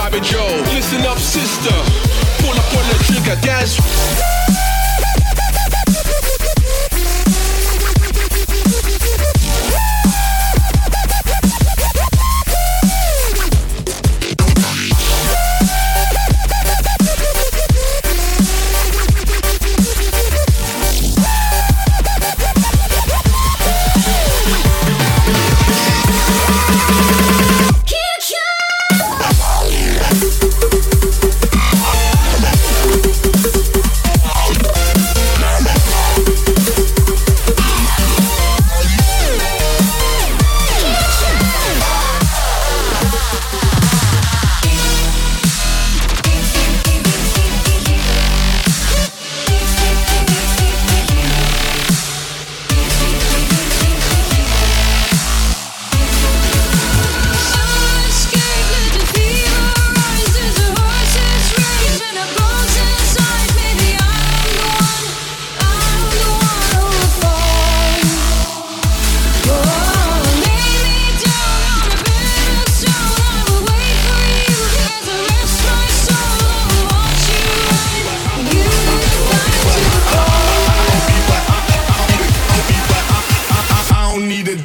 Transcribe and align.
vibing 0.00 0.24
Joe. 0.24 0.72
Listen 0.72 1.02
up, 1.02 1.18
sister. 1.18 1.74
Pull 2.40 2.56
up 2.56 2.72
on 2.78 2.84
the 2.88 2.96
trigger, 3.04 3.40
dance. 3.42 4.59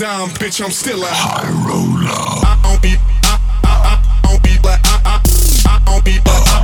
Dime, 0.00 0.30
bitch. 0.30 0.64
I'm 0.64 0.70
still 0.70 1.02
a 1.02 1.06
high 1.06 1.50
roller. 1.68 2.08
I 2.08 2.58
don't 2.62 2.80
be, 2.80 2.96
I, 3.22 3.36
I, 3.64 4.00
I 4.00 4.28
don't 4.32 4.42
be 4.42 4.56
like, 4.66 4.80
I, 4.82 4.96
I, 5.04 5.20
I 5.68 5.82
don't 5.84 6.02
be, 6.02 6.16
I, 6.24 6.59